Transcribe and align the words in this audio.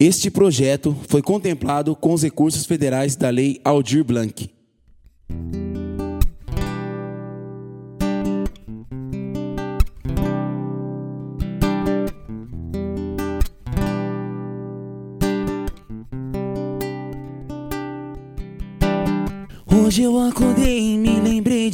Este 0.00 0.30
projeto 0.30 0.96
foi 1.08 1.20
contemplado 1.20 1.96
com 1.96 2.14
os 2.14 2.22
recursos 2.22 2.64
federais 2.64 3.16
da 3.16 3.30
Lei 3.30 3.60
Aldir 3.64 4.04
Blanc. 4.04 4.48
Hoje 19.66 20.02
eu 20.02 20.20
acordei 20.20 20.97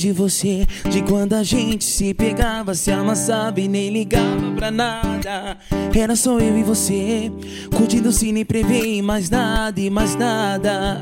de 0.05 0.13
você 0.13 0.67
De 0.91 1.03
quando 1.03 1.33
a 1.33 1.43
gente 1.43 1.83
se 1.83 2.13
pegava, 2.13 2.75
se 2.75 2.91
amassava 2.91 3.59
e 3.59 3.67
nem 3.67 3.89
ligava 3.89 4.53
pra 4.55 4.71
nada 4.71 5.57
Era 5.95 6.15
só 6.15 6.39
eu 6.39 6.59
e 6.59 6.63
você 6.63 7.33
Curtindo 7.75 8.13
cine 8.13 8.45
prevê 8.45 9.01
mais 9.01 9.31
nada 9.31 9.81
e 9.81 9.89
mais 9.89 10.15
nada 10.15 11.01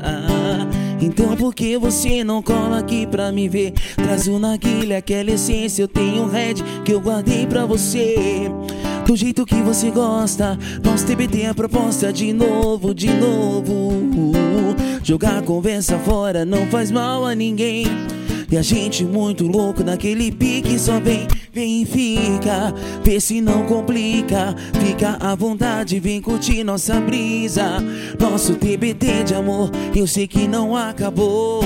Então 1.01 1.35
por 1.35 1.53
que 1.53 1.77
você 1.77 2.23
não 2.23 2.41
cola 2.41 2.79
aqui 2.79 3.05
pra 3.05 3.29
me 3.29 3.49
ver? 3.49 3.73
Traz 3.95 4.25
o 4.29 4.39
naguilha, 4.39 4.99
aquela 4.99 5.31
essência 5.31 5.83
Eu 5.83 5.87
tenho 5.89 6.23
um 6.23 6.29
red 6.29 6.55
que 6.85 6.93
eu 6.93 7.01
guardei 7.01 7.45
pra 7.45 7.65
você 7.65 8.49
do 9.05 9.17
jeito 9.17 9.45
que 9.45 9.61
você 9.61 9.91
gosta. 9.91 10.57
Nosso 10.81 11.05
TBT 11.05 11.47
a 11.47 11.53
proposta 11.53 12.13
de 12.13 12.31
novo, 12.31 12.93
de 12.93 13.09
novo. 13.09 14.01
Jogar 15.03 15.39
a 15.39 15.41
conversa 15.41 15.99
fora 15.99 16.45
não 16.45 16.65
faz 16.67 16.89
mal 16.89 17.25
a 17.25 17.35
ninguém. 17.35 17.85
E 18.53 18.57
a 18.57 18.61
gente 18.61 19.03
muito 19.03 19.47
louco 19.47 19.83
naquele 19.83 20.31
pique 20.31 20.77
só 20.77 20.99
vem, 20.99 21.27
vem 21.51 21.81
e 21.81 21.85
fica. 21.87 22.71
Vê 23.03 23.19
se 23.19 23.41
não 23.41 23.65
complica. 23.65 24.55
Fica 24.79 25.17
à 25.19 25.33
vontade, 25.33 25.99
vem 25.99 26.21
curtir 26.21 26.63
nossa 26.63 27.01
brisa. 27.01 27.79
Nosso 28.19 28.53
TBT 28.53 29.23
de 29.23 29.33
amor, 29.33 29.71
eu 29.95 30.05
sei 30.05 30.27
que 30.27 30.47
não 30.47 30.77
acabou. 30.77 31.63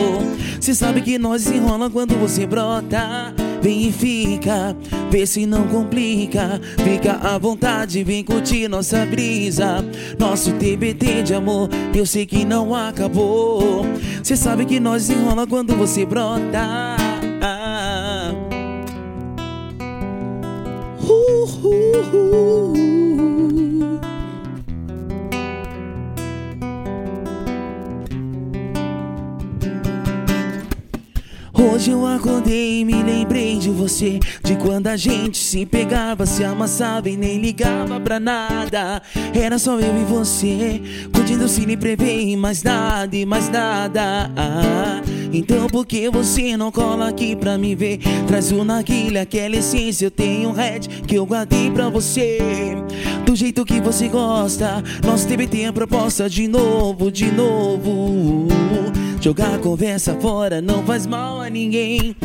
Cê 0.62 0.74
sabe 0.74 1.02
que 1.02 1.18
nós 1.18 1.46
enrola 1.48 1.90
quando 1.90 2.18
você 2.18 2.48
brota. 2.48 3.47
Vem 3.62 3.88
e 3.88 3.92
fica, 3.92 4.76
vê 5.10 5.26
se 5.26 5.46
não 5.46 5.68
complica. 5.68 6.62
Fica 6.84 7.14
à 7.14 7.38
vontade, 7.38 8.04
vem 8.04 8.24
curtir 8.24 8.68
nossa 8.68 9.06
brisa. 9.06 9.84
Nosso 10.18 10.54
TBT 10.54 11.24
de 11.24 11.34
amor, 11.34 11.70
eu 11.94 12.06
sei 12.06 12.26
que 12.26 12.46
não 12.46 12.74
acabou. 12.74 13.86
Cê 14.24 14.36
sabe 14.36 14.66
que 14.66 14.80
nós 14.80 15.10
enrola 15.10 15.48
quando 15.48 15.76
você 15.76 16.06
brota. 16.06 16.98
Uh, 21.02 21.48
uh, 21.54 22.84
uh. 22.84 22.97
Hoje 31.78 31.92
eu 31.92 32.08
acordei 32.08 32.80
e 32.80 32.86
me 32.86 33.04
lembrei 33.04 33.60
de 33.60 33.70
você. 33.70 34.18
De 34.44 34.56
quando 34.56 34.88
a 34.88 34.98
gente 34.98 35.38
se 35.38 35.64
pegava, 35.64 36.26
se 36.26 36.44
amassava 36.44 37.08
e 37.08 37.16
nem 37.16 37.38
ligava 37.38 38.00
pra 38.00 38.20
nada. 38.20 39.00
Era 39.32 39.60
só 39.60 39.80
eu 39.80 39.96
e 40.02 40.04
você 40.06 40.82
Curtindo 41.14 41.48
cine 41.48 41.78
prevê 41.78 42.20
e 42.20 42.36
mais 42.36 42.64
nada 42.64 43.16
e 43.16 43.28
mais 43.28 43.48
nada. 43.50 44.32
Então 45.32 45.68
por 45.68 45.86
que 45.86 46.10
você 46.10 46.58
não 46.58 46.72
cola 46.72 47.10
aqui 47.10 47.36
pra 47.36 47.60
me 47.60 47.76
ver? 47.76 48.00
Traz 48.26 48.52
o 48.52 48.64
naquilha, 48.64 49.22
aquela 49.22 49.58
essência 49.58 50.08
Eu 50.08 50.12
tenho 50.12 50.50
um 50.50 50.54
red 50.54 50.80
que 51.06 51.14
eu 51.14 51.28
guardei 51.28 51.70
pra 51.70 51.90
você. 51.90 52.40
Do 53.24 53.36
jeito 53.36 53.64
que 53.64 53.80
você 53.80 54.08
gosta 54.08 54.84
Nosso 55.06 55.28
TBT 55.28 55.66
é 55.66 55.72
proposta 55.72 56.28
de 56.28 56.48
novo, 56.48 57.12
de 57.12 57.32
novo 57.32 58.47
Jogar 59.28 59.56
a 59.56 59.60
conversa 59.60 60.16
fora 60.22 60.62
não 60.62 60.86
faz 60.86 61.06
mal 61.06 61.42
a 61.42 61.50
ninguém. 61.50 62.16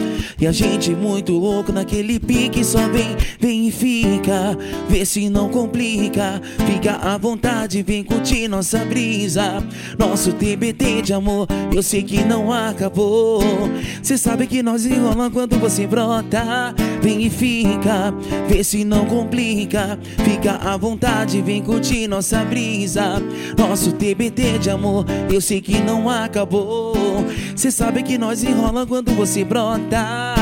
E 0.40 0.46
a 0.46 0.52
gente 0.52 0.94
muito 0.94 1.32
louco 1.32 1.72
naquele 1.72 2.20
pique 2.20 2.62
só 2.64 2.88
vem, 2.88 3.16
vem 3.40 3.66
e 3.66 3.72
fica. 3.72 4.56
Vê 4.88 5.04
se 5.04 5.28
não 5.28 5.48
complica. 5.48 6.40
Fica 6.64 6.92
à 6.92 7.18
vontade, 7.18 7.82
vem 7.82 8.04
curtir 8.04 8.46
nossa 8.46 8.84
brisa. 8.84 9.60
Nosso 9.98 10.32
TBT 10.32 11.02
de 11.02 11.12
amor, 11.12 11.48
eu 11.74 11.82
sei 11.82 12.04
que 12.04 12.22
não 12.22 12.52
acabou. 12.52 13.42
Cê 14.00 14.16
sabe 14.16 14.46
que 14.46 14.62
nós 14.62 14.86
enrola 14.86 15.28
quando 15.28 15.58
você 15.58 15.88
brota. 15.88 16.72
Vem 17.02 17.26
e 17.26 17.30
fica, 17.30 18.14
vê 18.48 18.62
se 18.62 18.84
não 18.84 19.04
complica. 19.06 19.98
Fica 20.24 20.52
à 20.52 20.76
vontade, 20.76 21.42
vem 21.42 21.60
curtir 21.60 22.06
nossa 22.06 22.44
brisa. 22.44 23.20
Nosso 23.58 23.92
TBT 23.92 24.60
de 24.60 24.70
amor, 24.70 25.04
eu 25.28 25.40
sei 25.40 25.60
que 25.60 25.80
não 25.80 26.08
acabou. 26.08 26.94
Cê 27.56 27.72
sabe 27.72 28.04
que 28.04 28.16
nós 28.16 28.44
enrola 28.44 28.86
quando 28.86 29.10
você 29.16 29.44
brota. 29.44 30.34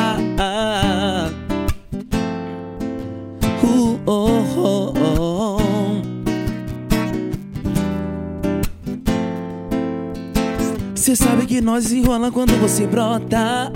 Uh, 3.63 3.99
oh, 4.07 4.11
oh, 4.11 4.93
oh. 4.97 5.61
Cê 10.95 11.17
sabe 11.17 11.47
que 11.47 11.63
nós 11.63 11.91
enrola 11.91 12.31
quando 12.31 12.53
você 12.61 12.87
brota. 12.87 13.73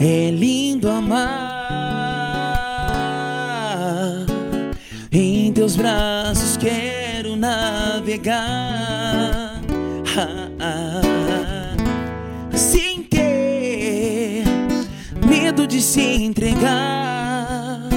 É 0.00 0.30
lindo 0.30 0.88
amar. 0.88 1.26
Em 5.10 5.52
teus 5.52 5.74
braços 5.74 6.56
quero 6.56 7.34
navegar. 7.34 8.38
Sem 12.54 13.02
ter 13.02 14.44
medo 15.26 15.66
de 15.66 15.82
se 15.82 16.00
entregar. 16.00 17.88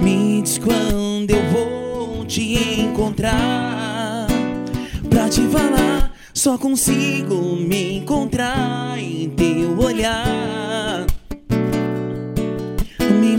Me 0.00 0.42
diz 0.42 0.58
quando 0.58 1.32
eu 1.32 1.42
vou 1.50 2.24
te 2.24 2.80
encontrar. 2.80 4.28
Pra 5.10 5.28
te 5.28 5.40
falar, 5.48 6.12
só 6.32 6.56
consigo 6.56 7.56
me 7.56 7.96
encontrar 7.96 8.96
em 8.96 9.28
teu 9.30 9.76
olhar. 9.76 10.85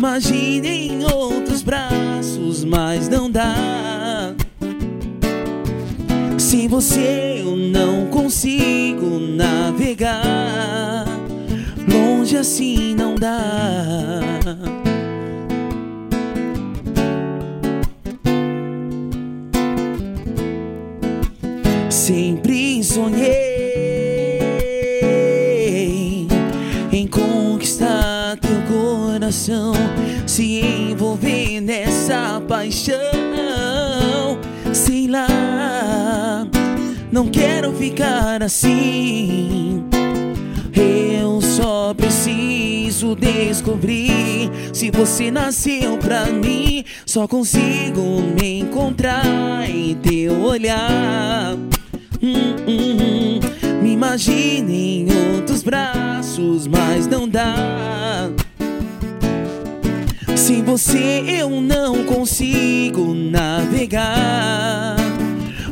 Imagine 0.07 0.69
em 0.69 1.03
outros 1.03 1.61
braços, 1.61 2.63
mas 2.63 3.09
não 3.09 3.29
dá. 3.29 4.33
Sem 6.37 6.65
você 6.69 7.41
eu 7.41 7.57
não 7.57 8.05
consigo 8.07 9.19
navegar. 9.19 11.05
Longe 11.91 12.37
assim 12.37 12.95
não 12.95 13.15
dá. 13.15 14.21
Sempre 21.89 22.81
sonhei 22.81 24.39
em 26.93 27.05
conquistar 27.07 28.37
teu 28.37 28.61
coração, 28.69 29.73
se 30.37 30.59
envolver 30.91 31.59
nessa 31.61 32.39
paixão. 32.47 32.93
Sei 34.71 35.07
lá, 35.07 36.47
não 37.11 37.27
quero 37.27 37.73
ficar 37.73 38.43
assim. 38.43 39.83
Eu 40.75 41.41
só 41.41 41.91
preciso 41.95 43.15
descobrir 43.15 44.51
se 44.71 44.91
você 44.91 45.31
nasceu 45.31 45.97
pra 45.97 46.27
mim. 46.27 46.85
Só 47.03 47.27
consigo 47.27 48.21
me 48.39 48.59
encontrar 48.59 49.67
em 49.67 49.95
teu 49.95 50.39
olhar. 50.39 51.55
Hum, 52.21 52.55
hum, 52.67 52.97
hum. 52.99 53.39
Me 53.81 53.93
imagine 53.93 55.01
em 55.01 55.35
outros 55.35 55.63
braços, 55.63 56.67
mas 56.67 57.07
não 57.07 57.27
dá. 57.27 58.29
Sem 60.47 60.63
você 60.63 61.25
eu 61.27 61.59
não 61.59 62.05
consigo 62.05 63.13
navegar. 63.13 64.95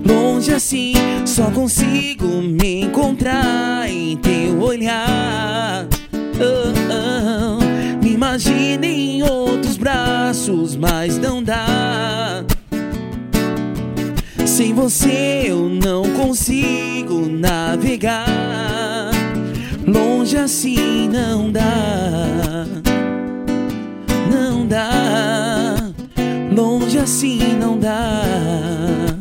Longe 0.05 0.53
assim, 0.53 0.91
só 1.25 1.49
consigo 1.49 2.27
me 2.41 2.81
encontrar 2.81 3.89
em 3.89 4.17
teu 4.17 4.59
olhar. 4.59 5.87
Oh, 6.13 6.73
oh. 6.91 8.03
Me 8.03 8.15
imagine 8.15 8.85
em 8.85 9.23
outros 9.23 9.77
braços, 9.77 10.75
mas 10.75 11.17
não 11.17 11.41
dá. 11.41 12.43
Sem 14.45 14.73
você 14.73 15.45
eu 15.45 15.69
não 15.69 16.03
consigo 16.17 17.29
navegar. 17.29 18.25
Longe 19.87 20.35
assim 20.35 21.07
não 21.07 21.49
dá. 21.49 22.84
Dá. 24.75 25.73
Longe 26.51 26.99
assim 26.99 27.55
não 27.57 27.79
dá. 27.79 29.14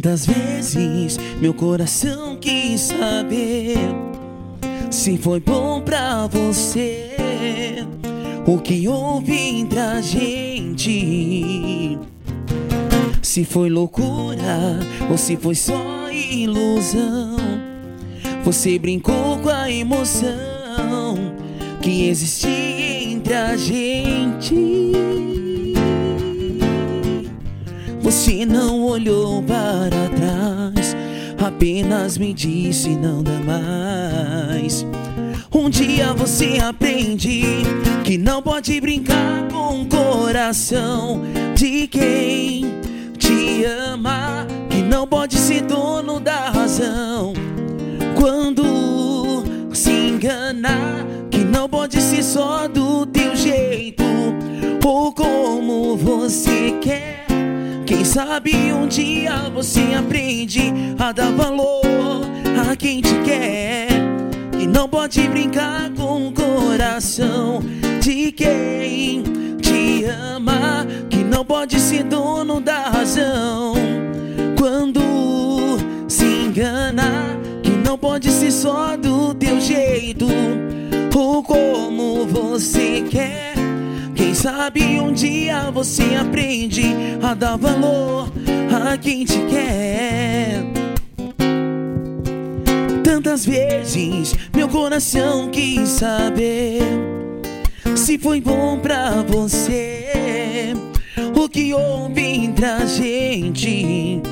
Tantas 0.00 0.24
vezes 0.24 1.18
meu 1.42 1.52
coração 1.52 2.34
quis 2.36 2.80
saber 2.80 3.76
se 4.90 5.18
foi 5.18 5.40
bom 5.40 5.82
pra 5.82 6.26
você 6.26 7.84
o 8.46 8.56
que 8.56 8.88
houve 8.88 9.36
entre 9.36 9.78
a 9.78 10.00
gente. 10.00 11.98
Se 13.20 13.44
foi 13.44 13.68
loucura 13.68 14.80
ou 15.10 15.18
se 15.18 15.36
foi 15.36 15.54
só 15.54 16.10
ilusão. 16.10 17.36
Você 18.42 18.78
brincou 18.78 19.38
com 19.40 19.50
a 19.50 19.70
emoção 19.70 20.34
que 21.82 22.08
existia 22.08 23.02
entre 23.02 23.34
a 23.34 23.54
gente. 23.54 25.19
Você 28.02 28.46
não 28.46 28.82
olhou 28.82 29.42
para 29.42 30.08
trás, 30.16 30.96
apenas 31.38 32.16
me 32.16 32.32
disse 32.32 32.90
não 32.90 33.22
dá 33.22 33.38
mais. 33.44 34.86
Um 35.52 35.68
dia 35.68 36.12
você 36.14 36.58
aprende 36.58 37.42
que 38.04 38.16
não 38.16 38.42
pode 38.42 38.80
brincar 38.80 39.48
com 39.50 39.82
o 39.82 39.86
coração 39.86 41.22
de 41.54 41.86
quem 41.86 42.64
te 43.18 43.64
ama, 43.64 44.46
que 44.70 44.82
não 44.82 45.06
pode 45.06 45.36
ser 45.36 45.62
dono 45.62 46.18
da 46.18 46.50
razão. 46.50 47.34
Quando 48.18 49.44
se 49.72 49.90
enganar, 49.90 51.04
que 51.30 51.44
não 51.44 51.68
pode 51.68 52.00
ser 52.00 52.22
só 52.22 52.66
do 52.66 53.04
teu 53.06 53.36
jeito 53.36 54.04
ou 54.84 55.12
como 55.12 55.96
você 55.96 56.72
quer. 56.80 57.19
Quem 58.00 58.04
sabe 58.06 58.54
um 58.72 58.88
dia 58.88 59.50
você 59.52 59.92
aprende 59.94 60.72
a 60.98 61.12
dar 61.12 61.30
valor 61.32 62.22
a 62.66 62.74
quem 62.74 63.02
te 63.02 63.14
quer. 63.26 63.88
E 64.58 64.66
não 64.66 64.88
pode 64.88 65.28
brincar 65.28 65.90
com 65.90 66.28
o 66.28 66.32
coração 66.32 67.60
de 68.00 68.32
quem 68.32 69.22
te 69.60 70.06
ama. 70.06 70.86
Que 71.10 71.18
não 71.18 71.44
pode 71.44 71.78
ser 71.78 72.04
dono 72.04 72.58
da 72.58 72.88
razão. 72.88 73.74
Quando 74.58 75.02
se 76.08 76.24
engana, 76.24 77.38
que 77.62 77.68
não 77.68 77.98
pode 77.98 78.30
ser 78.30 78.50
só 78.50 78.96
do 78.96 79.34
teu 79.34 79.60
jeito 79.60 80.26
ou 81.14 81.42
como 81.42 82.24
você 82.24 83.04
quer. 83.10 83.49
Sabe 84.40 84.98
um 84.98 85.12
dia 85.12 85.70
você 85.70 86.14
aprende 86.18 86.94
a 87.22 87.34
dar 87.34 87.58
valor 87.58 88.32
a 88.72 88.96
quem 88.96 89.22
te 89.22 89.38
quer. 89.44 90.62
Tantas 93.04 93.44
vezes 93.44 94.34
meu 94.56 94.66
coração 94.66 95.50
quis 95.50 95.90
saber 95.90 96.80
se 97.94 98.16
foi 98.16 98.40
bom 98.40 98.78
pra 98.78 99.20
você 99.28 100.72
o 101.36 101.46
que 101.46 101.74
houve 101.74 102.22
entre 102.22 102.64
a 102.64 102.86
gente. 102.86 104.22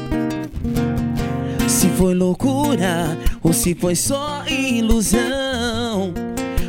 Se 1.69 1.87
foi 1.99 2.14
loucura 2.14 3.14
ou 3.43 3.52
se 3.52 3.75
foi 3.75 3.94
só 3.94 4.43
ilusão. 4.49 6.14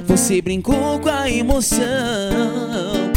Você 0.05 0.41
brincou 0.41 0.99
com 0.99 1.07
a 1.07 1.31
emoção 1.31 3.08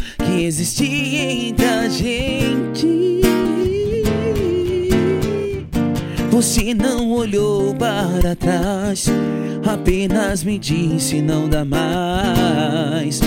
que 0.43 0.47
existia 0.47 1.31
entre 1.31 1.65
a 1.65 1.89
gente. 1.89 3.21
Você 6.31 6.75
não 6.75 7.13
olhou 7.13 7.73
para 7.77 8.35
trás, 8.35 9.07
apenas 9.65 10.43
me 10.43 10.59
disse 10.59 11.23
não 11.23 11.49
dá 11.49 11.65
mais. 11.65 13.21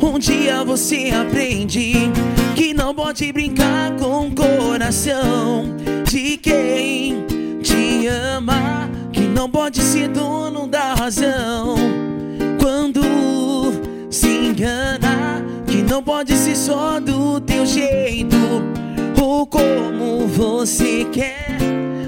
Um 0.00 0.18
dia 0.18 0.64
você 0.64 1.10
aprende 1.10 2.10
que 2.56 2.72
não 2.72 2.94
pode 2.94 3.30
brincar 3.30 3.94
com 3.98 4.28
o 4.28 4.34
coração 4.34 5.66
de 6.10 6.38
quem 6.38 7.26
te 7.62 8.06
ama, 8.06 8.88
que 9.12 9.20
não 9.20 9.50
pode 9.50 9.82
ser 9.82 10.08
dono 10.08 10.66
da 10.66 10.94
razão. 10.94 11.74
Quando 12.58 13.02
se 14.08 14.28
engana, 14.28 15.13
não 15.94 16.02
pode 16.02 16.36
ser 16.36 16.56
só 16.56 16.98
do 16.98 17.40
teu 17.40 17.64
jeito 17.64 18.36
ou 19.22 19.46
como 19.46 20.26
você 20.26 21.04
quer. 21.04 21.56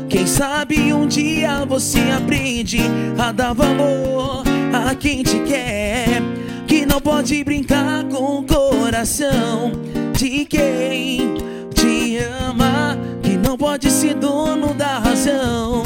Quem 0.08 0.26
sabe 0.26 0.92
um 0.92 1.06
dia 1.06 1.64
você 1.64 2.00
aprende 2.10 2.80
a 3.16 3.30
dar 3.30 3.52
valor 3.52 4.42
a 4.72 4.92
quem 4.96 5.22
te 5.22 5.38
quer. 5.38 6.20
Que 6.66 6.84
não 6.84 7.00
pode 7.00 7.44
brincar 7.44 8.02
com 8.06 8.40
o 8.40 8.42
coração 8.42 9.70
de 10.18 10.44
quem 10.46 11.34
te 11.72 12.18
ama. 12.44 12.98
Que 13.22 13.36
não 13.36 13.56
pode 13.56 13.88
ser 13.88 14.14
dono 14.14 14.74
da 14.74 14.98
razão 14.98 15.84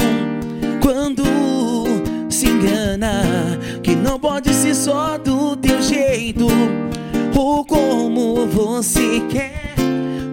quando 0.80 1.22
se 2.30 2.48
engana. 2.48 3.58
Que 3.82 3.94
não 3.94 4.18
pode 4.18 4.54
ser 4.54 4.74
só 4.74 5.18
do 5.18 5.54
teu 5.54 5.82
jeito 5.82 6.46
ou 7.40 7.64
como 7.64 8.46
você 8.46 9.20
quer. 9.30 9.74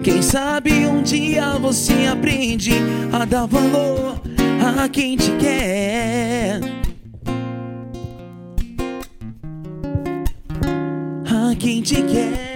Quem 0.02 0.20
sabe 0.20 0.86
um 0.86 1.02
dia 1.02 1.58
você 1.58 2.06
aprende 2.06 2.72
a 3.10 3.24
dar 3.24 3.46
valor 3.46 4.20
a 4.76 4.88
quem 4.88 5.16
te 5.16 5.30
quer. 5.32 6.60
A 11.24 11.54
quem 11.56 11.80
te 11.80 12.02
quer. 12.02 12.47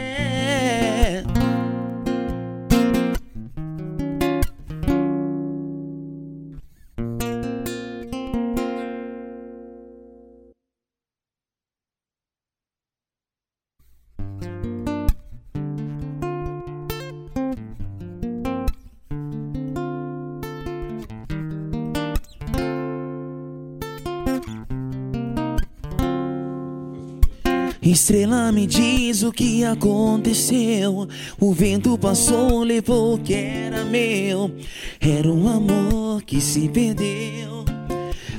Estrela 27.83 28.53
me 28.53 28.65
diz 28.65 29.25
o 29.25 29.33
que 29.33 29.65
aconteceu. 29.65 31.09
O 31.41 31.53
vento 31.53 31.99
passou, 31.99 32.63
levou 32.63 33.15
o 33.15 33.19
que 33.19 33.35
era 33.35 33.85
meu. 33.85 34.53
Era 35.01 35.29
um 35.29 35.49
amor 35.49 36.23
que 36.23 36.41
se 36.41 36.69
perdeu. 36.69 37.65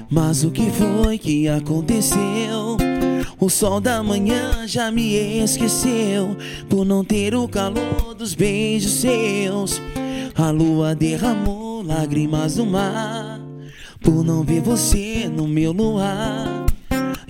Mas 0.09 0.45
o 0.45 0.51
que 0.51 0.71
foi 0.71 1.17
que 1.17 1.49
aconteceu? 1.49 2.77
O 3.37 3.49
sol 3.49 3.81
da 3.81 4.01
manhã 4.01 4.65
já 4.65 4.89
me 4.89 5.15
esqueceu 5.41 6.37
por 6.69 6.85
não 6.85 7.03
ter 7.03 7.35
o 7.35 7.45
calor 7.45 8.15
dos 8.15 8.33
beijos 8.33 8.93
seus. 8.93 9.81
A 10.35 10.51
lua 10.51 10.95
derramou 10.95 11.83
lágrimas 11.83 12.55
no 12.55 12.65
mar 12.65 13.41
por 13.99 14.23
não 14.23 14.43
ver 14.43 14.61
você 14.61 15.29
no 15.29 15.47
meu 15.47 15.73
luar. 15.73 16.62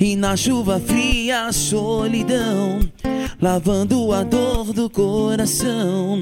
E 0.04 0.18
na 0.18 0.36
chuva 0.36 0.82
fria, 0.82 1.46
a 1.46 1.54
solidão, 1.54 2.82
lavando 3.42 4.12
a 4.12 4.22
dor 4.22 4.74
do 4.74 4.90
coração. 4.90 6.22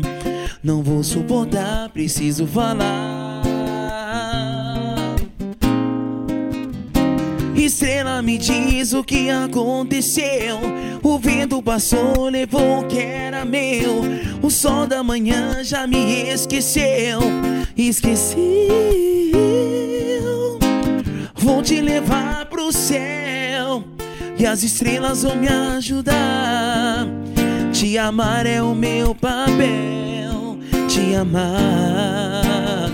Não 0.63 0.83
vou 0.83 1.01
suportar, 1.01 1.89
preciso 1.89 2.45
falar. 2.45 3.41
Estrela 7.55 8.21
me 8.21 8.37
diz 8.37 8.93
o 8.93 9.03
que 9.03 9.31
aconteceu. 9.31 10.59
O 11.01 11.17
vento 11.17 11.59
passou, 11.63 12.29
levou 12.29 12.81
o 12.81 12.87
que 12.87 12.99
era 12.99 13.43
meu. 13.43 14.03
O 14.43 14.51
sol 14.51 14.85
da 14.85 15.01
manhã 15.01 15.63
já 15.63 15.87
me 15.87 16.29
esqueceu. 16.29 17.19
Esqueceu. 17.75 18.37
Vou 21.33 21.63
te 21.63 21.81
levar 21.81 22.45
pro 22.45 22.71
céu 22.71 23.20
e 24.41 24.45
as 24.47 24.63
estrelas 24.63 25.21
vão 25.21 25.35
me 25.35 25.47
ajudar. 25.47 27.05
Te 27.71 27.95
amar 27.99 28.47
é 28.47 28.59
o 28.59 28.73
meu 28.73 29.13
papel. 29.13 30.57
Te 30.87 31.13
amar. 31.13 32.89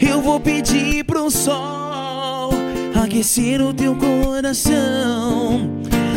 Eu 0.00 0.20
vou 0.20 0.40
pedir 0.40 1.04
pro 1.04 1.30
sol 1.30 2.50
aquecer 3.00 3.62
o 3.62 3.72
teu 3.72 3.94
coração. 3.94 5.70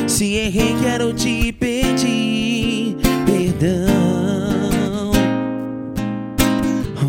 Se 0.08 0.34
errei, 0.34 0.76
quero 0.82 1.14
te 1.14 1.52
pedir 1.52 2.98
perdão. 3.28 5.12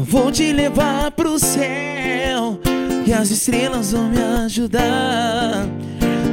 Vou 0.04 0.30
te 0.30 0.52
levar 0.52 1.12
pro 1.12 1.38
céu 1.38 2.60
e 3.06 3.12
as 3.12 3.30
estrelas 3.30 3.92
vão 3.92 4.10
me 4.10 4.18
ajudar. 4.18 5.66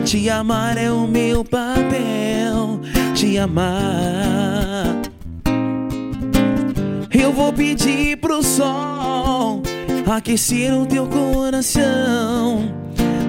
Te 0.08 0.30
amar 0.30 0.78
é 0.78 0.90
o 0.90 1.06
meu 1.06 1.44
papel. 1.44 2.80
Te 3.14 3.38
amar. 3.38 5.02
Eu 7.12 7.34
vou 7.34 7.52
pedir 7.52 8.16
pro 8.16 8.42
sol 8.42 9.62
aquecer 10.10 10.74
o 10.74 10.86
teu 10.86 11.08
coração. 11.08 12.74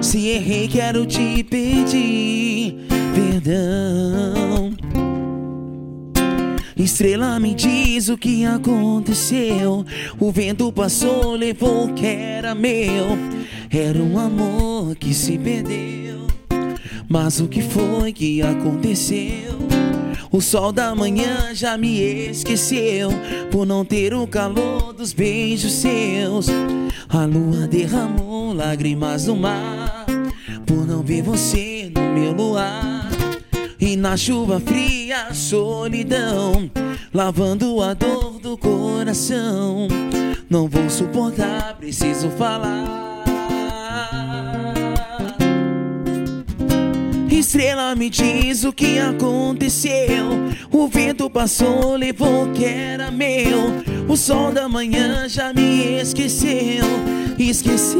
Se 0.01 0.29
errei, 0.29 0.69
quero 0.69 1.05
te 1.05 1.43
pedir 1.43 2.77
perdão. 3.13 4.73
Estrela 6.77 7.41
me 7.41 7.55
diz 7.55 8.07
o 8.07 8.17
que 8.17 8.45
aconteceu. 8.45 9.85
O 10.17 10.31
vento 10.31 10.71
passou, 10.71 11.35
levou 11.35 11.89
o 11.89 11.93
que 11.93 12.07
era 12.07 12.55
meu. 12.55 13.17
Era 13.69 13.99
um 13.99 14.17
amor 14.17 14.95
que 14.95 15.13
se 15.13 15.37
perdeu. 15.37 15.99
Mas 17.09 17.39
o 17.39 17.47
que 17.47 17.63
foi 17.63 18.13
que 18.13 18.39
aconteceu? 18.39 19.57
O 20.31 20.39
sol 20.39 20.71
da 20.71 20.93
manhã 20.93 21.55
já 21.55 21.75
me 21.75 21.99
esqueceu 22.29 23.09
por 23.51 23.65
não 23.65 23.83
ter 23.83 24.13
o 24.13 24.27
calor 24.27 24.93
dos 24.93 25.11
beijos 25.11 25.71
seus. 25.71 26.45
A 27.09 27.25
lua 27.25 27.67
derramou 27.67 28.53
lágrimas 28.53 29.25
no 29.25 29.35
mar 29.35 30.05
por 30.67 30.85
não 30.85 31.01
ver 31.01 31.23
você 31.23 31.91
no 31.95 32.13
meu 32.13 32.31
luar. 32.31 33.09
E 33.79 33.95
na 33.95 34.15
chuva 34.15 34.59
fria, 34.59 35.23
a 35.29 35.33
solidão, 35.33 36.69
lavando 37.11 37.81
a 37.81 37.95
dor 37.95 38.37
do 38.39 38.55
coração. 38.55 39.87
Não 40.47 40.67
vou 40.67 40.87
suportar, 40.91 41.75
preciso 41.77 42.29
falar. 42.31 43.08
Estrela 47.49 47.95
me 47.95 48.11
diz 48.11 48.63
o 48.63 48.71
que 48.71 48.99
aconteceu. 48.99 50.27
O 50.71 50.87
vento 50.87 51.27
passou, 51.31 51.95
levou 51.95 52.43
o 52.43 52.51
que 52.51 52.63
era 52.63 53.09
meu. 53.09 53.73
O 54.07 54.15
sol 54.15 54.51
da 54.51 54.69
manhã 54.69 55.27
já 55.27 55.51
me 55.51 55.99
esqueceu. 55.99 56.85
Esqueceu. 57.39 57.99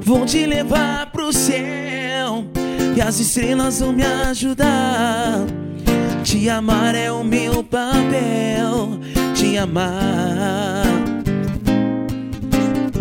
Vou 0.00 0.24
te 0.24 0.46
levar 0.46 1.10
pro 1.10 1.32
céu 1.32 2.44
e 2.96 3.00
as 3.00 3.18
estrelas 3.18 3.80
vão 3.80 3.92
me 3.92 4.04
ajudar. 4.04 5.44
Te 6.22 6.48
amar 6.48 6.94
é 6.94 7.10
o 7.10 7.24
meu 7.24 7.64
papel. 7.64 9.00
Te 9.34 9.58
amar. 9.58 10.84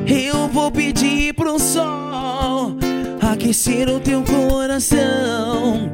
Eu 0.08 0.48
vou 0.48 0.72
pedir 0.72 1.36
pro 1.36 1.60
sol 1.60 2.13
aquecer 3.44 3.90
o 3.90 4.00
teu 4.00 4.24
coração. 4.24 5.92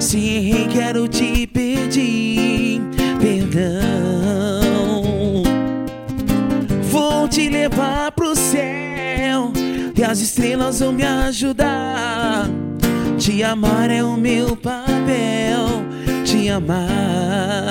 Se 0.00 0.18
errei, 0.18 0.66
quero 0.66 1.06
te 1.06 1.46
pedir 1.46 2.80
perdão. 3.20 3.84
Vou 6.90 7.28
te 7.28 7.48
levar 7.48 8.10
pro 8.12 8.34
céu 8.34 9.52
e 9.96 10.02
as 10.02 10.18
estrelas 10.20 10.80
vão 10.80 10.92
me 10.92 11.04
ajudar. 11.04 12.48
Te 13.16 13.44
amar 13.44 13.90
é 13.90 14.02
o 14.02 14.16
meu 14.16 14.56
papel. 14.56 15.84
Te 16.24 16.48
amar. 16.48 17.68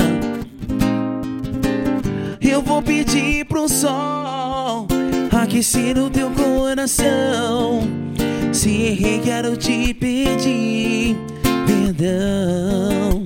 Eu 2.39 2.61
vou 2.61 2.81
pedir 2.81 3.43
pro 3.45 3.67
sol 3.67 4.87
aquecer 5.33 5.97
o 5.97 6.09
teu 6.09 6.31
coração. 6.31 8.06
Se 8.57 8.71
errei, 8.71 9.19
quero 9.19 9.55
te 9.55 9.93
pedir 9.93 11.15
perdão. 11.67 13.16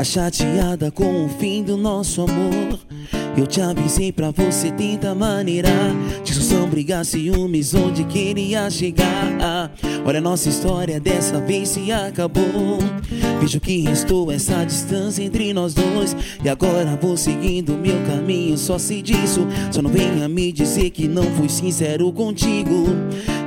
Tá 0.00 0.04
chateada 0.04 0.90
com 0.90 1.26
o 1.26 1.28
fim 1.28 1.62
do 1.62 1.76
nosso 1.76 2.22
amor. 2.22 2.78
Eu 3.36 3.46
te 3.46 3.60
avisei 3.60 4.10
pra 4.10 4.30
você 4.30 4.70
tentar 4.70 5.14
maneirar. 5.14 5.94
Discussão, 6.24 6.66
brigar, 6.66 7.04
ciúmes, 7.04 7.74
onde 7.74 8.04
queria 8.04 8.70
chegar. 8.70 9.70
Olha, 10.06 10.18
nossa 10.18 10.48
história 10.48 10.98
dessa 10.98 11.38
vez 11.42 11.68
se 11.68 11.92
acabou. 11.92 12.78
Vejo 13.42 13.60
que 13.60 13.82
restou 13.82 14.32
essa 14.32 14.64
distância 14.64 15.22
entre 15.22 15.52
nós 15.52 15.74
dois. 15.74 16.16
E 16.42 16.48
agora 16.48 16.98
vou 16.98 17.14
seguindo 17.14 17.76
meu 17.76 18.02
caminho, 18.06 18.56
só 18.56 18.78
sei 18.78 19.02
disso. 19.02 19.46
Só 19.70 19.82
não 19.82 19.90
venha 19.90 20.26
me 20.30 20.50
dizer 20.50 20.88
que 20.88 21.06
não 21.06 21.24
fui 21.24 21.50
sincero 21.50 22.10
contigo. 22.10 22.86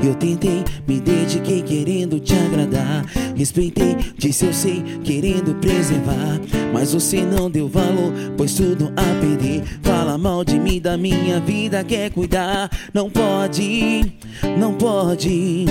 Eu 0.03 0.13
tentei, 0.15 0.65
me 0.85 0.99
dediquei 0.99 1.61
querendo 1.61 2.19
te 2.19 2.33
agradar. 2.33 3.05
Respeitei, 3.37 3.95
disse 4.17 4.45
eu 4.45 4.53
sei, 4.53 4.83
querendo 5.01 5.55
preservar. 5.55 6.41
Mas 6.73 6.91
você 6.91 7.21
não 7.21 7.49
deu 7.49 7.69
valor, 7.69 8.11
pois 8.35 8.53
tudo 8.53 8.91
a 8.97 9.21
perder. 9.21 9.63
Fala 9.81 10.17
mal 10.17 10.43
de 10.43 10.59
mim, 10.59 10.81
da 10.81 10.97
minha 10.97 11.39
vida, 11.39 11.85
quer 11.85 12.11
cuidar. 12.11 12.69
Não 12.93 13.09
pode, 13.09 14.13
não 14.57 14.73
pode 14.73 15.65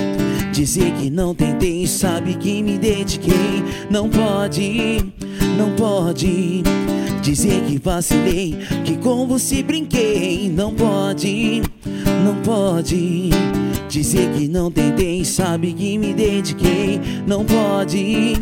dizer 0.50 0.92
que 0.92 1.10
não 1.10 1.34
tentei. 1.34 1.86
Sabe 1.86 2.34
que 2.34 2.62
me 2.62 2.78
dediquei. 2.78 3.62
Não 3.90 4.08
pode, 4.08 5.12
não 5.58 5.72
pode 5.76 6.62
dizer 7.20 7.64
que 7.64 7.78
vacilei. 7.78 8.56
Que 8.82 8.96
com 8.96 9.26
você 9.26 9.62
brinquei. 9.62 10.50
Não 10.50 10.72
pode, 10.72 11.60
não 12.24 12.36
pode. 12.36 13.30
Dizer 13.92 14.30
que 14.30 14.48
não 14.48 14.70
tentei, 14.70 15.22
sabe 15.22 15.70
que 15.74 15.98
me 15.98 16.14
dediquei. 16.14 16.98
Não 17.26 17.44
pode, 17.44 18.38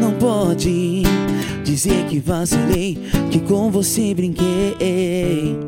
não 0.00 0.12
pode. 0.12 1.02
Dizer 1.64 2.06
que 2.06 2.20
vacilei, 2.20 2.96
que 3.28 3.40
com 3.40 3.72
você 3.72 4.14
brinquei. 4.14 5.58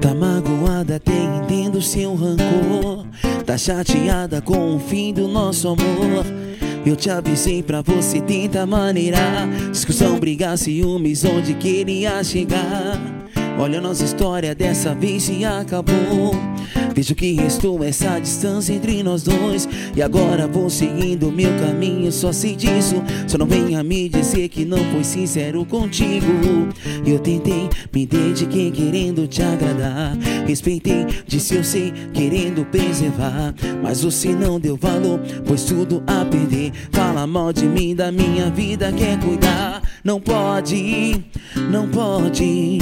Tá 0.00 0.12
magoada, 0.16 0.96
até 0.96 1.12
entendo 1.12 1.80
seu 1.80 2.16
rancor. 2.16 3.06
Tá 3.50 3.58
chateada 3.58 4.40
com 4.40 4.76
o 4.76 4.78
fim 4.78 5.12
do 5.12 5.26
nosso 5.26 5.66
amor. 5.66 6.24
Eu 6.86 6.94
te 6.94 7.10
avisei 7.10 7.64
pra 7.64 7.82
você 7.82 8.20
tentar 8.20 8.64
maneirar. 8.64 9.48
Discussão, 9.72 10.20
brigar, 10.20 10.56
ciúmes, 10.56 11.24
onde 11.24 11.54
queria 11.54 12.22
chegar. 12.22 12.96
Olha 13.58 13.80
a 13.80 13.82
nossa 13.82 14.04
história, 14.04 14.54
dessa 14.54 14.94
vez 14.94 15.24
se 15.24 15.44
acabou. 15.44 16.30
Vejo 16.94 17.14
que 17.14 17.32
restou 17.32 17.82
essa 17.84 18.18
distância 18.18 18.72
entre 18.72 19.02
nós 19.02 19.22
dois. 19.22 19.68
E 19.96 20.02
agora 20.02 20.46
vou 20.46 20.68
seguindo 20.68 21.30
meu 21.30 21.50
caminho, 21.58 22.10
só 22.10 22.32
sei 22.32 22.56
disso. 22.56 23.02
Só 23.26 23.38
não 23.38 23.46
venha 23.46 23.82
me 23.82 24.08
dizer 24.08 24.48
que 24.48 24.64
não 24.64 24.78
foi 24.92 25.04
sincero 25.04 25.64
contigo. 25.64 26.26
Eu 27.06 27.18
tentei, 27.18 27.68
me 27.92 28.06
dediquei 28.06 28.70
querendo 28.70 29.26
te 29.26 29.42
agradar. 29.42 30.16
Respeitei, 30.46 31.06
disse 31.26 31.54
eu 31.54 31.64
sei, 31.64 31.92
querendo 32.12 32.64
preservar. 32.64 33.54
Mas 33.82 34.02
você 34.02 34.28
não 34.28 34.58
deu 34.58 34.76
valor, 34.76 35.20
pois 35.46 35.64
tudo 35.64 36.02
a 36.06 36.24
perder. 36.24 36.72
Fala 36.92 37.26
mal 37.26 37.52
de 37.52 37.66
mim, 37.66 37.94
da 37.94 38.10
minha 38.10 38.50
vida, 38.50 38.92
quer 38.92 39.18
cuidar. 39.20 39.82
Não 40.02 40.20
pode, 40.20 41.22
não 41.70 41.88
pode. 41.88 42.78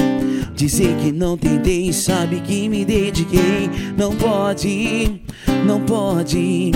Dizer 0.55 0.97
que 0.97 1.13
não 1.13 1.37
tentei, 1.37 1.93
sabe 1.93 2.41
que 2.41 2.69
me 2.69 2.85
dediquei. 2.85 3.71
Não 3.97 4.15
pode, 4.15 5.21
não 5.65 5.81
pode. 5.81 6.73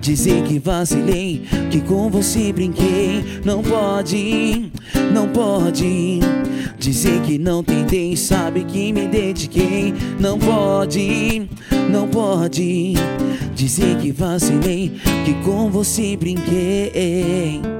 Dizer 0.00 0.42
que 0.44 0.58
vacilei, 0.58 1.42
que 1.70 1.80
com 1.80 2.10
você 2.10 2.52
brinquei. 2.52 3.22
Não 3.44 3.62
pode, 3.62 4.70
não 5.12 5.28
pode. 5.28 6.20
Dizer 6.78 7.20
que 7.22 7.38
não 7.38 7.62
tentei, 7.62 8.16
sabe 8.16 8.64
que 8.64 8.92
me 8.92 9.06
dediquei. 9.06 9.94
Não 10.18 10.38
pode, 10.38 11.48
não 11.90 12.08
pode. 12.08 12.94
Dizer 13.54 13.98
que 13.98 14.10
vacilei, 14.10 14.92
que 15.24 15.34
com 15.44 15.70
você 15.70 16.16
brinquei. 16.16 17.79